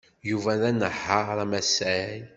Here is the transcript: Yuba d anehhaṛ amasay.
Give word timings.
Yuba 0.29 0.51
d 0.61 0.63
anehhaṛ 0.69 1.37
amasay. 1.45 2.17